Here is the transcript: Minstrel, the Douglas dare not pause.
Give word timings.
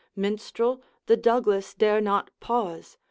Minstrel, 0.15 0.81
the 1.05 1.15
Douglas 1.15 1.75
dare 1.75 2.01
not 2.01 2.31
pause. 2.39 2.97